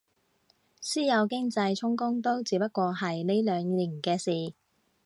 [0.81, 4.55] 私有經濟充公都只不過係呢兩年嘅事